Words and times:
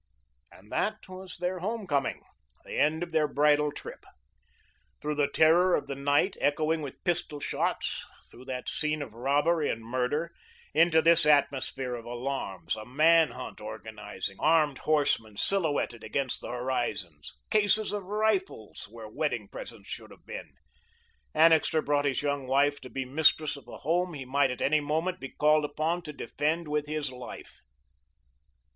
And 0.51 0.71
that 0.71 1.07
was 1.07 1.37
their 1.37 1.59
home 1.59 1.85
coming, 1.85 2.23
the 2.65 2.75
end 2.79 3.03
of 3.03 3.11
their 3.11 3.27
bridal 3.27 3.71
trip. 3.71 4.03
Through 4.99 5.13
the 5.13 5.27
terror 5.27 5.75
of 5.75 5.85
the 5.85 5.93
night, 5.93 6.35
echoing 6.41 6.81
with 6.81 7.03
pistol 7.03 7.39
shots, 7.39 8.03
through 8.27 8.45
that 8.45 8.67
scene 8.67 9.03
of 9.03 9.13
robbery 9.13 9.69
and 9.69 9.83
murder, 9.85 10.31
into 10.73 11.03
this 11.03 11.27
atmosphere 11.27 11.93
of 11.93 12.05
alarms, 12.05 12.75
a 12.75 12.83
man 12.83 13.29
hunt 13.29 13.61
organising, 13.61 14.37
armed 14.39 14.79
horsemen 14.79 15.37
silhouetted 15.37 16.03
against 16.03 16.41
the 16.41 16.49
horizons, 16.49 17.35
cases 17.51 17.91
of 17.91 18.05
rifles 18.05 18.85
where 18.89 19.07
wedding 19.07 19.49
presents 19.49 19.89
should 19.91 20.09
have 20.09 20.25
been, 20.25 20.55
Annixter 21.35 21.83
brought 21.83 22.05
his 22.05 22.23
young 22.23 22.47
wife 22.47 22.81
to 22.81 22.89
be 22.89 23.05
mistress 23.05 23.55
of 23.55 23.67
a 23.67 23.77
home 23.77 24.15
he 24.15 24.25
might 24.25 24.49
at 24.49 24.63
any 24.63 24.79
moment 24.79 25.19
be 25.19 25.29
called 25.29 25.63
upon 25.63 26.01
to 26.01 26.11
defend 26.11 26.67
with 26.67 26.87
his 26.87 27.11
life. 27.11 27.61